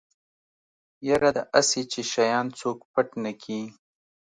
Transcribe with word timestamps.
يره 1.07 1.29
دا 1.35 1.43
اسې 1.59 1.81
چې 1.91 2.01
شيان 2.11 2.45
څوک 2.59 2.77
پټ 2.91 3.07
نکي. 3.23 3.61